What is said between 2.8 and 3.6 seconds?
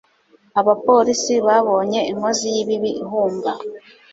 ihunga